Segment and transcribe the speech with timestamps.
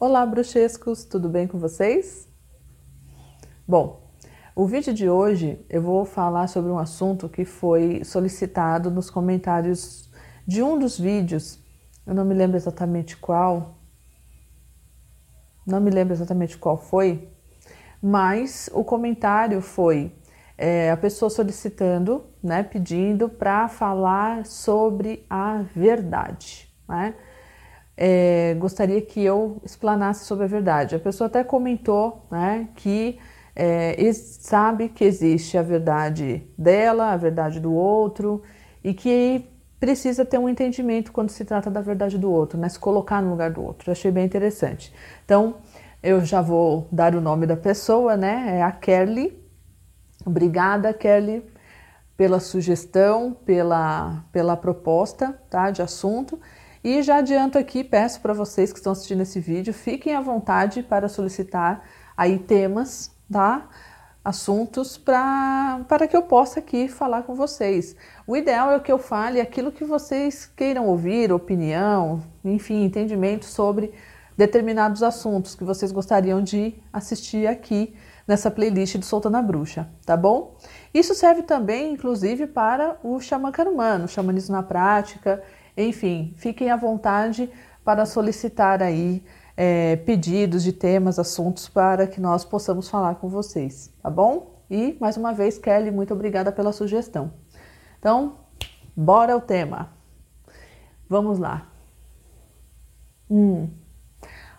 [0.00, 2.28] Olá, bruxescos, tudo bem com vocês?
[3.66, 4.08] Bom,
[4.54, 10.08] o vídeo de hoje eu vou falar sobre um assunto que foi solicitado nos comentários
[10.46, 11.58] de um dos vídeos,
[12.06, 13.80] eu não me lembro exatamente qual,
[15.66, 17.28] não me lembro exatamente qual foi,
[18.00, 20.16] mas o comentário foi
[20.56, 27.16] é, a pessoa solicitando, né, pedindo para falar sobre a verdade, né?
[28.00, 30.94] É, gostaria que eu explanasse sobre a verdade.
[30.94, 33.18] A pessoa até comentou né, que
[33.56, 38.40] é, sabe que existe a verdade dela, a verdade do outro
[38.84, 39.44] e que
[39.80, 43.30] precisa ter um entendimento quando se trata da verdade do outro, né, se colocar no
[43.30, 43.90] lugar do outro.
[43.90, 44.94] Achei bem interessante.
[45.24, 45.56] Então,
[46.00, 48.58] eu já vou dar o nome da pessoa, né?
[48.58, 49.36] É a Kelly.
[50.24, 51.44] Obrigada, Kelly,
[52.16, 56.38] pela sugestão, pela, pela proposta tá, de assunto.
[56.82, 60.82] E já adianto aqui, peço para vocês que estão assistindo esse vídeo, fiquem à vontade
[60.82, 61.82] para solicitar
[62.16, 63.68] aí temas, tá?
[64.24, 67.96] Assuntos para que eu possa aqui falar com vocês.
[68.26, 73.92] O ideal é que eu fale aquilo que vocês queiram ouvir, opinião, enfim, entendimento sobre
[74.36, 80.16] determinados assuntos que vocês gostariam de assistir aqui nessa playlist do Solta na Bruxa, tá
[80.16, 80.56] bom?
[80.92, 85.42] Isso serve também, inclusive, para o xamã carumano, xamanismo na prática
[85.86, 87.50] enfim, fiquem à vontade
[87.84, 89.24] para solicitar aí
[89.56, 94.62] é, pedidos de temas, assuntos para que nós possamos falar com vocês, tá bom?
[94.70, 97.32] E mais uma vez, Kelly, muito obrigada pela sugestão.
[97.98, 98.38] Então,
[98.94, 99.90] bora ao tema.
[101.08, 101.66] Vamos lá.
[103.30, 103.70] Hum,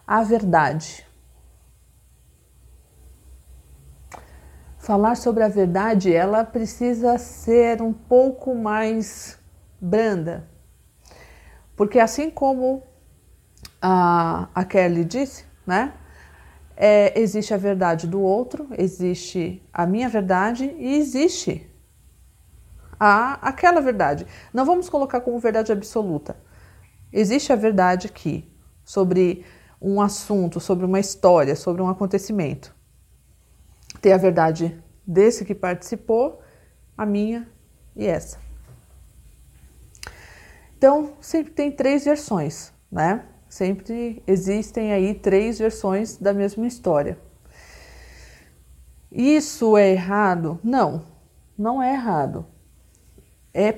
[0.08, 1.06] a verdade.
[4.78, 9.38] Falar sobre a verdade, ela precisa ser um pouco mais
[9.80, 10.48] branda,
[11.80, 12.84] porque assim como
[13.82, 15.94] a, a Kelly disse, né?
[16.76, 21.74] É, existe a verdade do outro, existe a minha verdade e existe
[23.00, 24.28] a, aquela verdade.
[24.54, 26.36] Não vamos colocar como verdade absoluta.
[27.14, 28.46] Existe a verdade aqui
[28.84, 29.46] sobre
[29.82, 32.76] um assunto, sobre uma história, sobre um acontecimento.
[34.02, 36.42] Tem a verdade desse que participou,
[36.98, 37.48] a minha
[37.96, 38.49] e essa.
[40.80, 43.26] Então, sempre tem três versões, né?
[43.50, 47.20] Sempre existem aí três versões da mesma história.
[49.12, 50.58] Isso é errado?
[50.64, 51.04] Não,
[51.58, 52.46] não é errado.
[53.54, 53.78] É,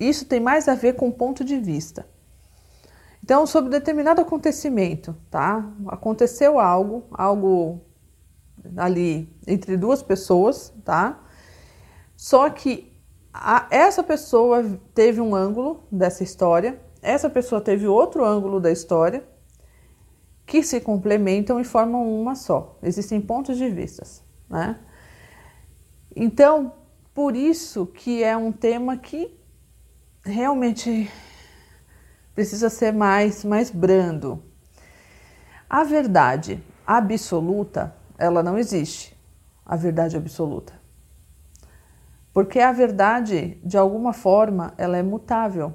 [0.00, 2.04] isso tem mais a ver com ponto de vista.
[3.22, 5.72] Então, sobre determinado acontecimento, tá?
[5.86, 7.80] Aconteceu algo, algo
[8.76, 11.24] ali entre duas pessoas, tá?
[12.16, 12.87] Só que
[13.40, 19.24] a, essa pessoa teve um ângulo dessa história, essa pessoa teve outro ângulo da história,
[20.44, 22.76] que se complementam e formam uma só.
[22.82, 24.80] Existem pontos de vistas, né?
[26.16, 26.72] Então,
[27.14, 29.38] por isso que é um tema que
[30.24, 31.08] realmente
[32.34, 34.42] precisa ser mais, mais brando.
[35.70, 39.16] A verdade absoluta, ela não existe.
[39.64, 40.77] A verdade absoluta.
[42.32, 45.74] Porque a verdade, de alguma forma, ela é mutável.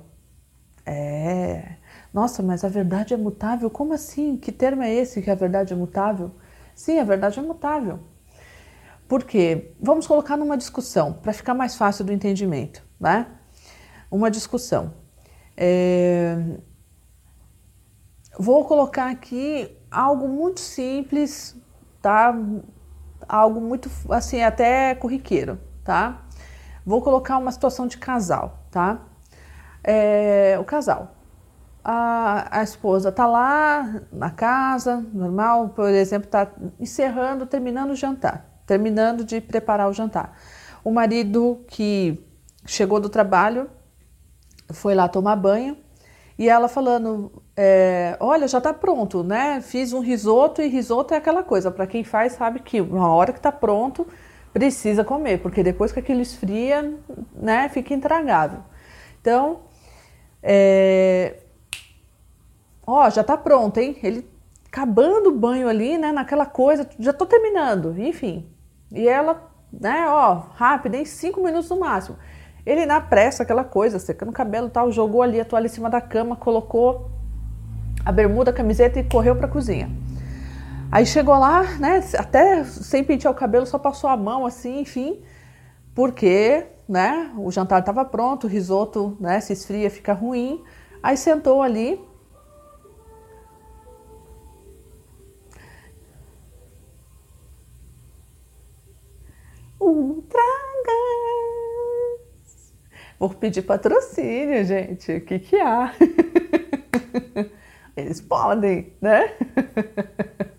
[0.85, 1.77] É.
[2.13, 3.69] Nossa, mas a verdade é mutável?
[3.69, 4.37] Como assim?
[4.37, 6.31] Que termo é esse que a verdade é mutável?
[6.75, 7.99] Sim, a verdade é mutável.
[9.07, 9.73] Por quê?
[9.79, 13.27] Vamos colocar numa discussão, para ficar mais fácil do entendimento, né?
[14.09, 14.93] Uma discussão.
[15.57, 16.37] É...
[18.39, 21.55] Vou colocar aqui algo muito simples,
[22.01, 22.35] tá?
[23.27, 26.22] Algo muito, assim, até corriqueiro, tá?
[26.85, 28.99] Vou colocar uma situação de casal, tá?
[29.83, 31.15] É, o casal.
[31.83, 36.49] A, a esposa tá lá na casa, normal, por exemplo, tá
[36.79, 40.37] encerrando, terminando o jantar, terminando de preparar o jantar.
[40.83, 42.25] O marido que
[42.65, 43.69] chegou do trabalho
[44.71, 45.77] foi lá tomar banho
[46.37, 49.61] e ela falando: é, Olha, já tá pronto, né?
[49.61, 53.33] Fiz um risoto e risoto é aquela coisa, para quem faz sabe que uma hora
[53.33, 54.07] que tá pronto,
[54.53, 56.95] precisa comer, porque depois que aquilo esfria,
[57.35, 58.59] né, fica intragável.
[59.19, 59.61] Então,
[60.41, 61.37] é...
[62.85, 63.97] ó, já tá pronto, hein?
[64.03, 64.31] Ele
[64.67, 68.47] acabando o banho ali, né, naquela coisa, já tô terminando, enfim.
[68.91, 72.17] E ela, né, ó, rápido, em cinco minutos no máximo.
[72.65, 75.89] Ele na pressa, aquela coisa, secando o cabelo tal, jogou ali a toalha em cima
[75.89, 77.09] da cama, colocou
[78.05, 79.89] a bermuda, a camiseta e correu para a cozinha.
[80.93, 82.01] Aí chegou lá, né?
[82.19, 85.23] Até sem pentear o cabelo, só passou a mão assim, enfim,
[85.95, 87.33] porque, né?
[87.35, 89.39] O jantar estava pronto, o risoto, né?
[89.39, 90.63] Se esfria, fica ruim.
[91.01, 91.99] Aí sentou ali.
[99.79, 100.35] Ultragas.
[103.17, 105.11] Vou pedir patrocínio, gente.
[105.11, 105.91] O que que há?
[107.97, 109.35] Eles podem, né?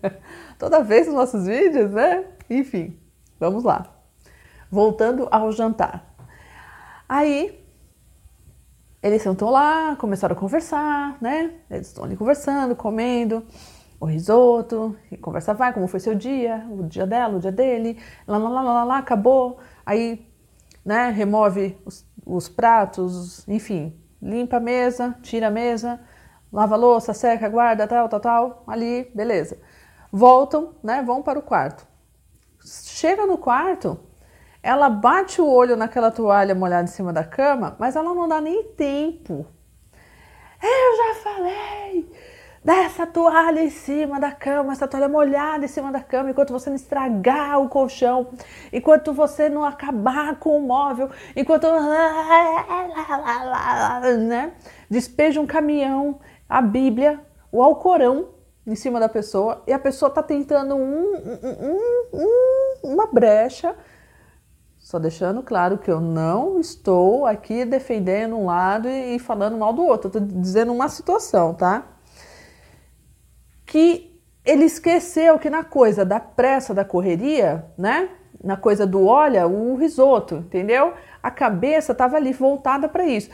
[0.57, 2.25] Toda vez nos nossos vídeos, né?
[2.49, 2.99] Enfim,
[3.39, 3.93] vamos lá.
[4.71, 6.13] Voltando ao jantar.
[7.07, 7.63] Aí,
[9.01, 11.53] eles sentou lá, começaram a conversar, né?
[11.69, 13.45] Eles estão ali conversando, comendo
[13.99, 17.97] o risoto, e conversa vai, como foi seu dia, o dia dela, o dia dele,
[18.27, 19.59] lá, lá, lá, lá, lá, acabou.
[19.85, 20.27] Aí,
[20.83, 25.99] né, remove os, os pratos, enfim, limpa a mesa, tira a mesa,
[26.51, 29.57] lava a louça, seca, guarda, tal, tal, tal, ali, beleza.
[30.17, 31.85] Voltam, né, vão para o quarto.
[32.63, 33.99] Chega no quarto,
[34.63, 38.39] ela bate o olho naquela toalha molhada em cima da cama, mas ela não dá
[38.39, 39.45] nem tempo.
[40.63, 42.09] Eu já falei
[42.63, 46.69] dessa toalha em cima da cama, essa toalha molhada em cima da cama, enquanto você
[46.69, 48.29] não estragar o colchão,
[48.71, 51.67] enquanto você não acabar com o móvel, enquanto
[54.29, 54.53] né,
[54.89, 57.19] despeja um caminhão, a Bíblia,
[57.51, 58.33] o Alcorão
[58.65, 61.79] em cima da pessoa e a pessoa está tentando um, um,
[62.13, 63.75] um, uma brecha.
[64.79, 69.73] Só deixando claro que eu não estou aqui defendendo um lado e, e falando mal
[69.73, 71.85] do outro, estou dizendo uma situação, tá?
[73.65, 78.09] Que ele esqueceu que na coisa da pressa, da correria, né?
[78.43, 80.93] Na coisa do olha, o risoto, entendeu?
[81.21, 83.31] A cabeça estava ali voltada para isso.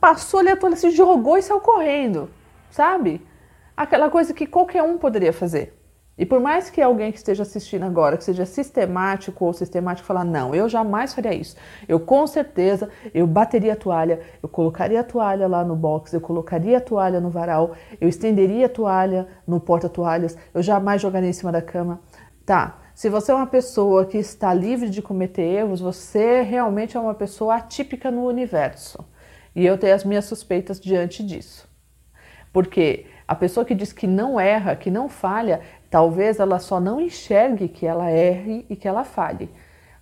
[0.00, 2.30] Passou toalha, se jogou e saiu correndo,
[2.70, 3.20] sabe?
[3.76, 5.74] Aquela coisa que qualquer um poderia fazer.
[6.16, 10.24] E por mais que alguém que esteja assistindo agora, que seja sistemático ou sistemático, falar,
[10.24, 11.56] não, eu jamais faria isso.
[11.88, 16.20] Eu com certeza, eu bateria a toalha, eu colocaria a toalha lá no box, eu
[16.20, 21.32] colocaria a toalha no varal, eu estenderia a toalha no porta-toalhas, eu jamais jogaria em
[21.32, 22.00] cima da cama.
[22.46, 27.00] Tá, se você é uma pessoa que está livre de cometer erros, você realmente é
[27.00, 29.04] uma pessoa atípica no universo.
[29.56, 31.68] E eu tenho as minhas suspeitas diante disso.
[32.52, 35.60] Porque a pessoa que diz que não erra, que não falha,
[35.90, 39.48] talvez ela só não enxergue que ela erre e que ela falhe,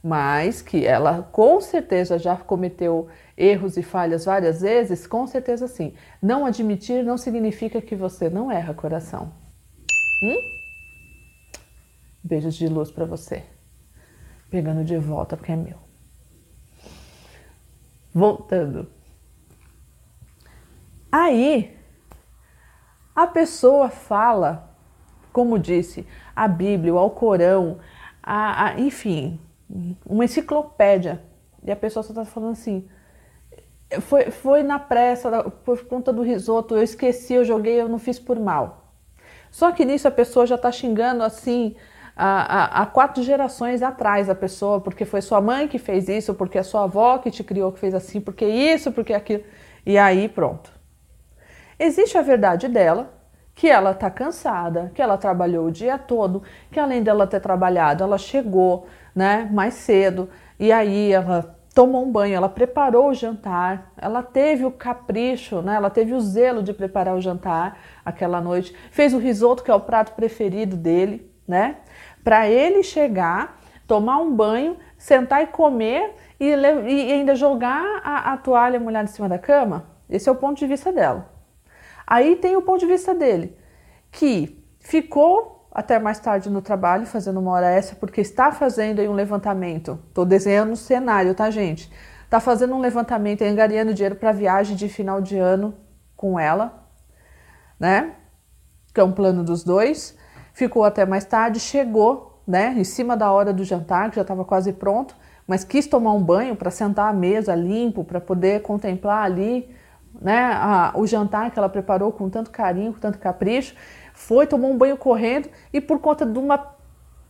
[0.03, 5.95] mas que ela com certeza já cometeu erros e falhas várias vezes, com certeza sim.
[6.21, 9.33] Não admitir não significa que você não erra, coração.
[10.23, 10.37] Hum?
[12.25, 13.45] Beijos de luz para você.
[14.51, 15.79] Pegando de volta porque é meu.
[18.13, 18.89] Voltando.
[21.11, 21.77] Aí,
[23.15, 24.71] a pessoa fala,
[25.33, 27.79] como disse, a Bíblia, o Alcorão,
[28.23, 29.41] a, a, enfim,
[30.05, 31.23] uma enciclopédia.
[31.65, 32.89] E a pessoa só está falando assim.
[34.01, 38.19] Foi, foi na pressa, por conta do risoto, eu esqueci, eu joguei, eu não fiz
[38.19, 38.95] por mal.
[39.51, 41.77] Só que nisso a pessoa já está xingando assim
[42.17, 46.65] há, quatro gerações atrás a pessoa, porque foi sua mãe que fez isso, porque a
[46.65, 49.45] sua avó que te criou que fez assim, porque isso, porque aquilo.
[49.85, 50.72] E aí pronto.
[51.85, 53.13] Existe a verdade dela,
[53.57, 58.05] que ela está cansada, que ela trabalhou o dia todo, que além dela ter trabalhado,
[58.05, 60.31] ela chegou né, mais cedo
[60.61, 65.75] e aí ela tomou um banho, ela preparou o jantar, ela teve o capricho, né,
[65.75, 69.75] ela teve o zelo de preparar o jantar aquela noite, fez o risoto, que é
[69.75, 71.79] o prato preferido dele, né?
[72.23, 78.37] Para ele chegar, tomar um banho, sentar e comer e, e ainda jogar a, a
[78.37, 79.87] toalha molhada em cima da cama.
[80.09, 81.32] Esse é o ponto de vista dela.
[82.07, 83.57] Aí tem o ponto de vista dele,
[84.11, 89.09] que ficou até mais tarde no trabalho fazendo uma hora extra porque está fazendo aí
[89.09, 89.99] um levantamento.
[90.09, 91.91] Estou desenhando um cenário, tá, gente?
[92.25, 95.75] Está fazendo um levantamento, angariando dinheiro para viagem de final de ano
[96.17, 96.87] com ela,
[97.79, 98.15] né?
[98.93, 100.17] Que é um plano dos dois.
[100.53, 102.75] Ficou até mais tarde, chegou, né?
[102.77, 105.17] Em cima da hora do jantar, que já estava quase pronto,
[105.47, 109.75] mas quis tomar um banho para sentar à mesa limpo, para poder contemplar ali
[110.21, 113.75] né, a, o jantar que ela preparou com tanto carinho, com tanto capricho,
[114.15, 116.59] foi, tomou um banho correndo e por conta de uma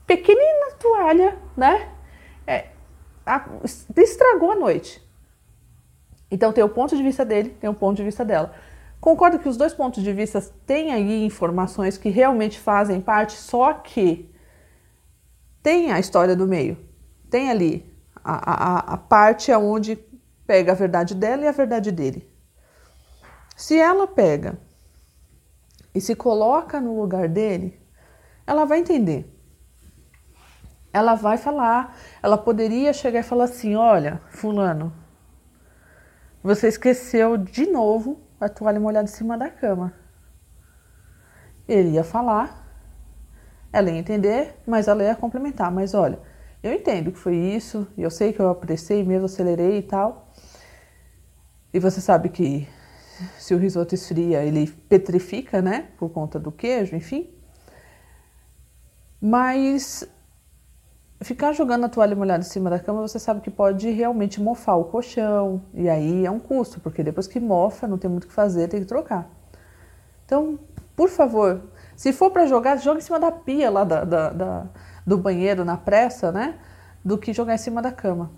[0.07, 1.89] pequenina toalha, né,
[2.47, 2.67] é,
[3.25, 3.47] a,
[3.97, 5.03] estragou a noite.
[6.31, 8.55] Então tem o ponto de vista dele, tem o ponto de vista dela.
[9.01, 13.75] Concordo que os dois pontos de vista têm aí informações que realmente fazem parte, só
[13.75, 14.33] que
[15.63, 16.79] tem a história do meio,
[17.29, 17.93] tem ali
[18.25, 19.97] a, a, a parte onde
[20.47, 22.32] pega a verdade dela e a verdade dele.
[23.63, 24.59] Se ela pega
[25.95, 27.81] e se coloca no lugar dele,
[28.45, 29.25] ela vai entender.
[30.93, 34.93] Ela vai falar, ela poderia chegar e falar assim: Olha, Fulano,
[36.43, 39.95] você esqueceu de novo a toalha molhada em cima da cama.
[41.69, 42.67] Ele ia falar,
[43.73, 45.71] ela ia entender, mas ela ia complementar.
[45.71, 46.19] Mas olha,
[46.65, 50.33] eu entendo que foi isso, eu sei que eu apressei mesmo, acelerei e tal.
[51.73, 52.69] E você sabe que
[53.39, 55.89] se o risoto esfria, ele petrifica, né?
[55.99, 57.31] Por conta do queijo, enfim.
[59.21, 60.05] Mas
[61.23, 64.77] ficar jogando a toalha molhada em cima da cama, você sabe que pode realmente mofar
[64.77, 65.63] o colchão.
[65.73, 68.69] E aí é um custo, porque depois que mofa, não tem muito o que fazer,
[68.69, 69.31] tem que trocar.
[70.25, 70.59] Então,
[70.97, 71.63] por favor,
[71.97, 74.67] se for para jogar, joga em cima da pia lá da, da, da,
[75.07, 76.59] do banheiro, na pressa, né?
[77.05, 78.31] Do que jogar em cima da cama.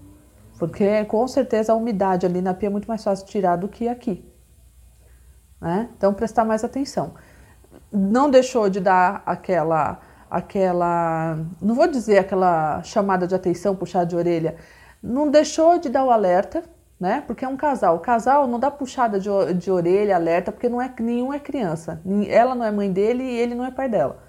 [0.58, 3.68] Porque com certeza a umidade ali na pia é muito mais fácil de tirar do
[3.68, 4.24] que aqui.
[5.61, 5.88] Né?
[5.96, 7.14] Então, prestar mais atenção.
[7.92, 10.00] Não deixou de dar aquela
[10.34, 14.56] aquela, não vou dizer aquela chamada de atenção, puxada de orelha,
[15.00, 16.64] não deixou de dar o alerta,
[16.99, 17.23] né?
[17.25, 17.96] Porque é um casal.
[17.96, 22.02] O casal não dá puxada de, de orelha, alerta, porque não é nenhum é criança.
[22.28, 24.25] Ela não é mãe dele e ele não é pai dela,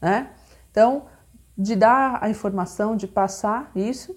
[0.00, 0.30] né?
[0.70, 1.04] Então,
[1.56, 4.16] de dar a informação, de passar isso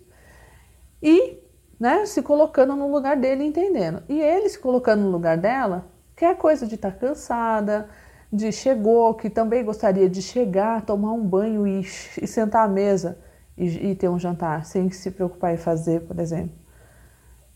[1.03, 1.37] e,
[1.79, 4.01] né, se colocando no lugar dele, entendendo.
[4.09, 5.85] E ele se colocando no lugar dela,
[6.17, 7.87] que é coisa de estar tá cansada,
[8.33, 13.19] de chegou, que também gostaria de chegar, tomar um banho e, e sentar à mesa
[13.55, 16.55] e, e, ter um jantar, sem se preocupar em fazer, por exemplo.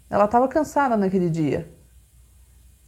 [0.10, 1.74] Ela estava cansada naquele dia.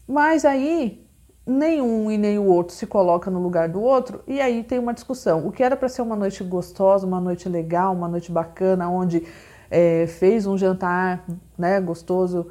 [0.07, 1.09] Mas aí,
[1.45, 4.93] nenhum e nem o outro se coloca no lugar do outro, e aí tem uma
[4.93, 5.47] discussão.
[5.47, 9.25] O que era para ser uma noite gostosa, uma noite legal, uma noite bacana, onde
[9.71, 11.25] é, fez um jantar
[11.57, 12.47] né, gostoso,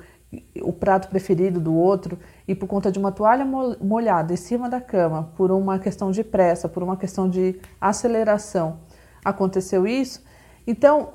[0.62, 4.80] o prato preferido do outro, e por conta de uma toalha molhada em cima da
[4.80, 8.80] cama, por uma questão de pressa, por uma questão de aceleração,
[9.24, 10.24] aconteceu isso.
[10.66, 11.14] Então,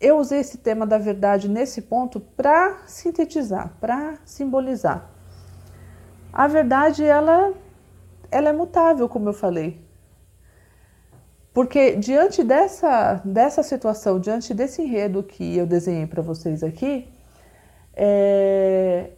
[0.00, 5.10] eu usei esse tema da verdade nesse ponto para sintetizar, para simbolizar.
[6.32, 7.52] A verdade, ela,
[8.30, 9.84] ela é mutável, como eu falei.
[11.52, 17.08] Porque diante dessa, dessa situação, diante desse enredo que eu desenhei para vocês aqui,
[18.00, 19.10] é,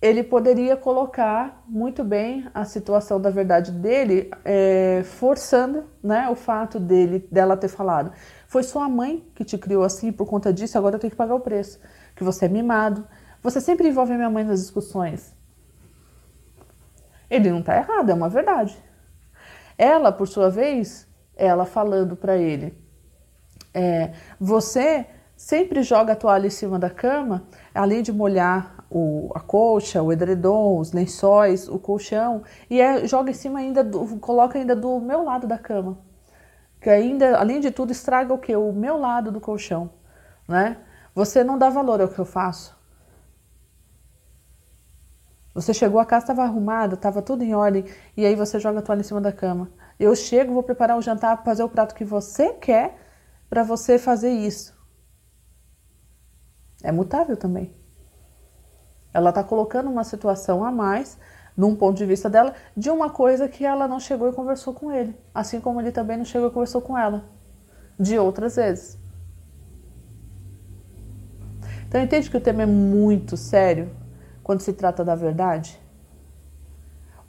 [0.00, 6.78] ele poderia colocar muito bem a situação da verdade dele, é, forçando né, o fato
[6.78, 8.12] dele dela ter falado.
[8.46, 11.34] Foi sua mãe que te criou assim, por conta disso, agora eu tenho que pagar
[11.34, 11.80] o preço.
[12.14, 13.04] Que você é mimado.
[13.42, 15.34] Você sempre envolve minha mãe nas discussões.
[17.28, 18.76] Ele não está errado, é uma verdade.
[19.76, 22.78] Ela, por sua vez, ela falando para ele:
[23.74, 25.06] é, você
[25.42, 27.42] sempre joga a toalha em cima da cama,
[27.74, 33.32] além de molhar o, a colcha, o edredom, os lençóis, o colchão e é, joga
[33.32, 35.98] em cima ainda, do, coloca ainda do meu lado da cama.
[36.80, 38.54] Que ainda, além de tudo, estraga o que?
[38.54, 39.90] O meu lado do colchão,
[40.46, 40.76] né?
[41.12, 42.78] Você não dá valor ao que eu faço.
[45.52, 47.84] Você chegou a casa, estava arrumada, estava tudo em ordem,
[48.16, 49.68] e aí você joga a toalha em cima da cama.
[49.98, 52.96] Eu chego, vou preparar um jantar fazer o prato que você quer
[53.50, 54.71] para você fazer isso.
[56.82, 57.72] É mutável também.
[59.12, 61.18] Ela está colocando uma situação a mais,
[61.56, 64.90] num ponto de vista dela, de uma coisa que ela não chegou e conversou com
[64.90, 65.14] ele.
[65.34, 67.24] Assim como ele também não chegou e conversou com ela.
[67.98, 68.98] De outras vezes.
[71.86, 73.90] Então entende que o tema é muito sério
[74.42, 75.78] quando se trata da verdade?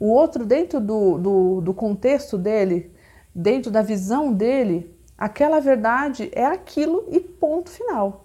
[0.00, 2.92] O outro, dentro do, do, do contexto dele,
[3.34, 8.23] dentro da visão dele, aquela verdade é aquilo e ponto final.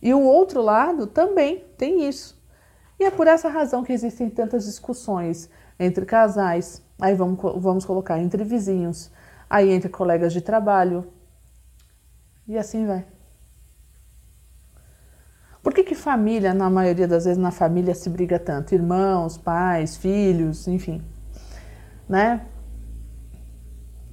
[0.00, 2.40] E o outro lado também tem isso.
[2.98, 8.18] E é por essa razão que existem tantas discussões entre casais, aí vamos, vamos colocar
[8.18, 9.10] entre vizinhos,
[9.48, 11.12] aí entre colegas de trabalho,
[12.48, 13.04] e assim vai.
[15.62, 18.72] Por que, que família, na maioria das vezes, na família se briga tanto?
[18.72, 21.02] Irmãos, pais, filhos, enfim.
[22.08, 22.46] Né?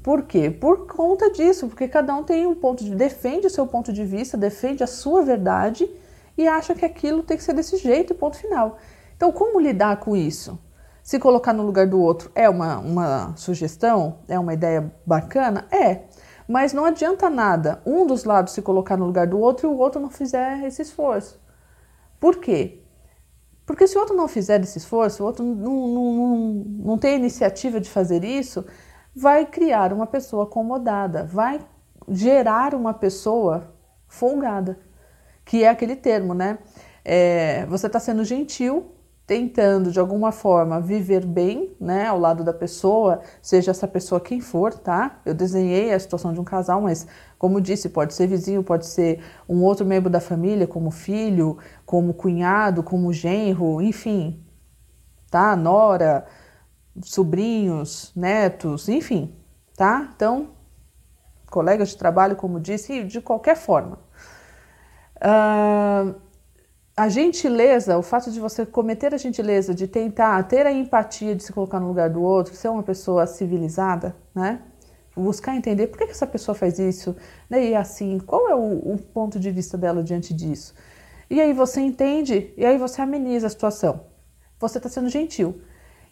[0.04, 0.52] Por quê?
[0.52, 4.04] Por conta disso, porque cada um tem um ponto de defende o seu ponto de
[4.04, 5.90] vista, defende a sua verdade
[6.38, 8.78] e acha que aquilo tem que ser desse jeito, ponto final.
[9.16, 10.60] Então, como lidar com isso?
[11.02, 14.20] Se colocar no lugar do outro é uma, uma sugestão?
[14.28, 15.66] É uma ideia bacana?
[15.72, 16.02] É.
[16.50, 19.78] Mas não adianta nada um dos lados se colocar no lugar do outro e o
[19.78, 21.40] outro não fizer esse esforço.
[22.20, 22.84] Por quê?
[23.66, 26.38] Porque se o outro não fizer esse esforço, o outro não, não, não,
[26.80, 28.66] não tem iniciativa de fazer isso,
[29.16, 31.60] vai criar uma pessoa acomodada, vai
[32.10, 33.74] gerar uma pessoa
[34.08, 34.80] folgada,
[35.46, 36.60] que é aquele termo, né?
[37.06, 38.92] É, você está sendo gentil,
[39.26, 44.42] tentando de alguma forma viver bem, né, ao lado da pessoa, seja essa pessoa quem
[44.42, 45.22] for, tá?
[45.26, 49.22] Eu desenhei a situação de um casal, mas como disse, pode ser vizinho, pode ser
[49.48, 54.44] um outro membro da família, como filho, como cunhado, como genro, enfim,
[55.32, 55.56] tá?
[55.56, 56.26] Nora,
[57.02, 59.36] sobrinhos, netos, enfim,
[59.76, 60.12] tá?
[60.16, 60.50] Então,
[61.50, 64.00] colegas de trabalho, como disse, de qualquer forma.
[65.18, 66.16] Uh,
[66.96, 71.44] a gentileza, o fato de você cometer a gentileza, de tentar ter a empatia de
[71.44, 74.62] se colocar no lugar do outro, ser uma pessoa civilizada, né?
[75.16, 77.16] Buscar entender por que, essa pessoa faz isso,
[77.48, 77.68] né?
[77.68, 80.74] e assim, qual é o, o ponto de vista dela diante disso.
[81.30, 84.06] E aí você entende, e aí você ameniza a situação.
[84.60, 85.62] Você está sendo gentil.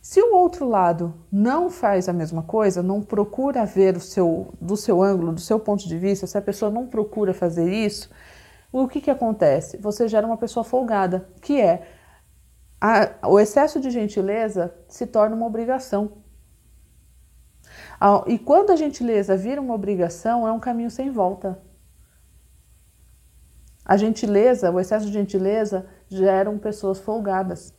[0.02, 4.76] Se o outro lado não faz a mesma coisa, não procura ver o seu, do
[4.76, 8.10] seu ângulo, do seu ponto de vista, se a pessoa não procura fazer isso,
[8.72, 9.78] o que, que acontece?
[9.78, 11.88] Você gera uma pessoa folgada, que é
[12.80, 16.24] a, o excesso de gentileza se torna uma obrigação.
[18.26, 21.62] E quando a gentileza vira uma obrigação, é um caminho sem volta.
[23.86, 27.72] A gentileza, o excesso de gentileza, geram pessoas folgadas.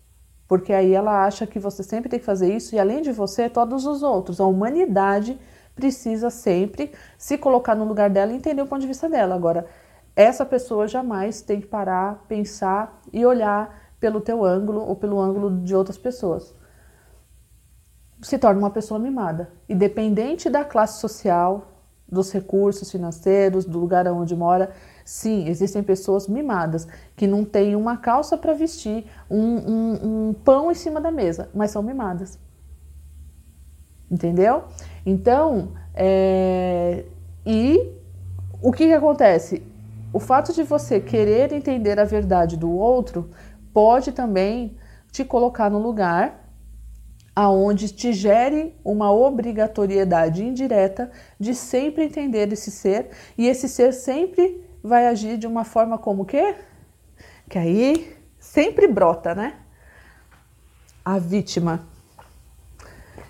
[0.52, 3.48] Porque aí ela acha que você sempre tem que fazer isso e além de você,
[3.48, 4.38] todos os outros.
[4.38, 5.40] A humanidade
[5.74, 9.34] precisa sempre se colocar no lugar dela e entender o ponto de vista dela.
[9.34, 9.64] Agora,
[10.14, 15.58] essa pessoa jamais tem que parar, pensar e olhar pelo teu ângulo ou pelo ângulo
[15.62, 16.54] de outras pessoas.
[18.20, 21.66] Se torna uma pessoa mimada, independente da classe social,
[22.06, 24.70] dos recursos financeiros, do lugar onde mora.
[25.04, 30.70] Sim, existem pessoas mimadas que não têm uma calça para vestir, um, um, um pão
[30.70, 32.38] em cima da mesa, mas são mimadas.
[34.10, 34.64] Entendeu?
[35.06, 37.04] Então, é...
[37.46, 37.92] e
[38.60, 39.62] o que, que acontece?
[40.12, 43.30] O fato de você querer entender a verdade do outro
[43.72, 44.76] pode também
[45.10, 46.42] te colocar no lugar
[47.34, 54.62] aonde te gere uma obrigatoriedade indireta de sempre entender esse ser e esse ser sempre
[54.82, 56.54] vai agir de uma forma como que
[57.48, 59.54] que aí sempre brota, né?
[61.04, 61.86] A vítima.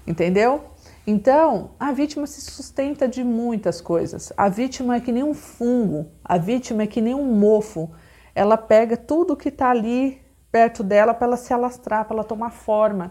[0.06, 0.64] Entendeu?
[1.06, 4.32] Então, a vítima se sustenta de muitas coisas.
[4.36, 7.90] A vítima é que nem um fungo, a vítima é que nem um mofo.
[8.34, 12.50] Ela pega tudo que está ali perto dela para ela se alastrar, para ela tomar
[12.50, 13.10] forma,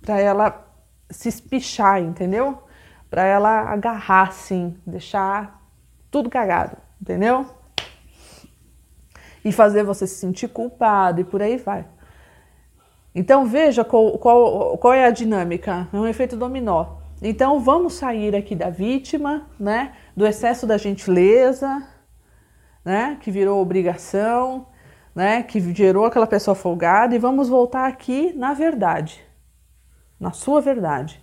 [0.00, 0.64] para ela
[1.10, 2.62] se espichar, entendeu?
[3.10, 5.60] Para ela agarrar assim, deixar
[6.10, 7.46] tudo cagado, entendeu?
[9.44, 11.84] E fazer você se sentir culpado e por aí vai.
[13.14, 16.96] Então veja qual, qual, qual é a dinâmica, é um efeito dominó.
[17.20, 19.94] Então vamos sair aqui da vítima, né?
[20.16, 21.86] Do excesso da gentileza,
[22.84, 23.18] né?
[23.20, 24.66] Que virou obrigação,
[25.14, 25.42] né?
[25.42, 29.22] Que gerou aquela pessoa folgada e vamos voltar aqui na verdade,
[30.18, 31.22] na sua verdade.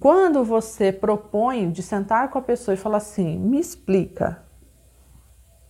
[0.00, 4.42] Quando você propõe de sentar com a pessoa e falar assim, me explica,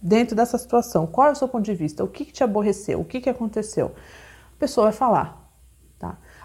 [0.07, 3.01] dentro dessa situação, qual é o seu ponto de vista, o que, que te aborreceu,
[3.01, 3.93] o que, que aconteceu,
[4.55, 5.47] a pessoa vai falar.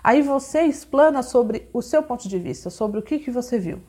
[0.04, 3.82] Aí você explana sobre o seu ponto de vista, sobre o que, que você viu.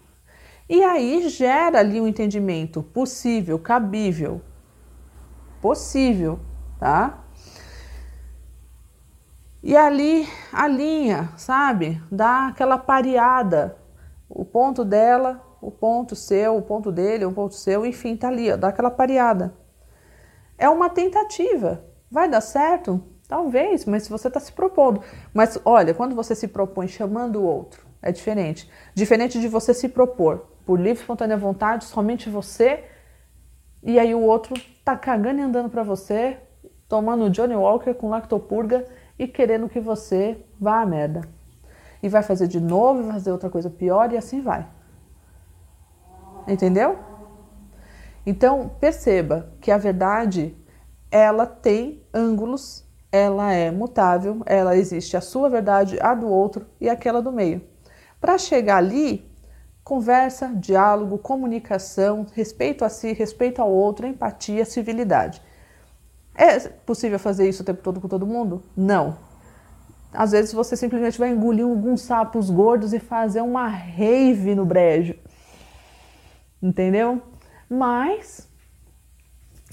[0.68, 4.42] E aí gera ali um entendimento possível, cabível,
[5.60, 6.38] possível,
[6.78, 7.24] tá?
[9.62, 12.02] E ali alinha, sabe?
[12.10, 13.76] Dá aquela pareada.
[14.28, 18.50] O ponto dela, o ponto seu, o ponto dele, o ponto seu, enfim, tá ali,
[18.50, 19.54] ó, dá aquela pareada.
[20.58, 21.84] É uma tentativa.
[22.10, 23.02] Vai dar certo?
[23.28, 25.00] Talvez, mas se você está se propondo.
[25.32, 28.70] Mas olha, quando você se propõe chamando o outro, é diferente.
[28.94, 32.84] Diferente de você se propor por livre, espontânea vontade, somente você,
[33.82, 36.38] e aí o outro tá cagando e andando para você,
[36.88, 38.86] tomando Johnny Walker com lactopurga
[39.18, 41.22] e querendo que você vá à merda.
[42.02, 44.68] E vai fazer de novo, vai fazer outra coisa pior e assim vai.
[46.46, 46.98] Entendeu?
[48.24, 50.56] Então, perceba que a verdade
[51.10, 56.88] ela tem ângulos ela é mutável, ela existe a sua verdade, a do outro e
[56.88, 57.60] aquela do meio.
[58.18, 59.30] Para chegar ali,
[59.84, 65.42] conversa, diálogo, comunicação, respeito a si, respeito ao outro, empatia, civilidade.
[66.34, 68.62] É possível fazer isso o tempo todo com todo mundo?
[68.74, 69.18] Não.
[70.14, 75.14] Às vezes você simplesmente vai engolir alguns sapos gordos e fazer uma rave no brejo.
[76.62, 77.20] Entendeu?
[77.74, 78.46] Mas,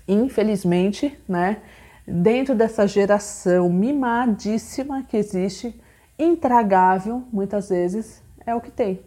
[0.07, 1.62] infelizmente, né?
[2.07, 5.77] dentro dessa geração mimadíssima que existe,
[6.17, 9.05] intragável, muitas vezes, é o que tem.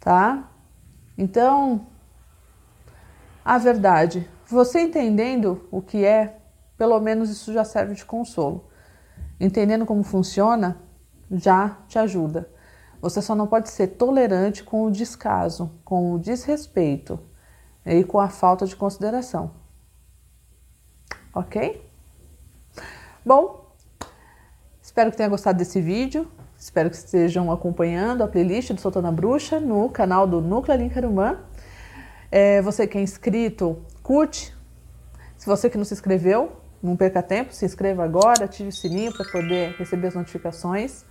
[0.00, 0.50] Tá?
[1.16, 1.86] Então,
[3.44, 6.40] a verdade, você entendendo o que é,
[6.76, 8.68] pelo menos isso já serve de consolo.
[9.38, 10.76] Entendendo como funciona,
[11.30, 12.50] já te ajuda.
[13.00, 17.27] Você só não pode ser tolerante com o descaso, com o desrespeito
[17.88, 19.50] e com a falta de consideração
[21.38, 21.80] ok?
[23.24, 23.72] Bom,
[24.82, 26.28] espero que tenha gostado desse vídeo.
[26.58, 31.38] Espero que estejam acompanhando a playlist do Soltando a Bruxa no canal do Núcleo Alincarumã.
[32.30, 34.52] É, você que é inscrito, curte.
[35.36, 39.12] Se você que não se inscreveu, não perca tempo, se inscreva agora, ative o sininho
[39.12, 41.04] para poder receber as notificações.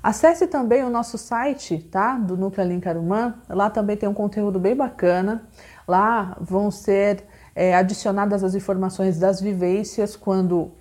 [0.00, 2.16] Acesse também o nosso site, tá?
[2.16, 3.34] Do Núcleo Link Arumã.
[3.48, 5.48] Lá também tem um conteúdo bem bacana.
[5.86, 10.72] Lá vão ser é, adicionadas as informações das vivências quando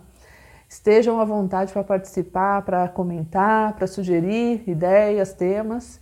[0.69, 5.99] Estejam à vontade para participar, para comentar, para sugerir ideias, temas.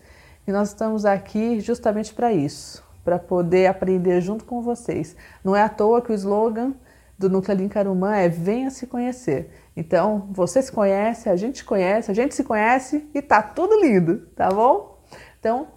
[0.47, 5.15] E nós estamos aqui justamente para isso para poder aprender junto com vocês.
[5.43, 6.73] Não é à toa que o slogan
[7.17, 9.51] do Núcleo Linkarumã é venha se conhecer.
[9.75, 14.27] Então, você se conhece, a gente conhece, a gente se conhece e tá tudo lindo,
[14.35, 14.99] tá bom?
[15.39, 15.67] Então,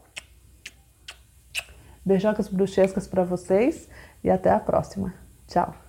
[2.07, 3.89] beijocas bruxescas para vocês
[4.23, 5.13] e até a próxima.
[5.49, 5.86] Tchau!